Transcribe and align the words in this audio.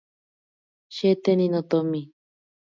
Sheteni 0.95 1.45
notomi. 1.51 2.01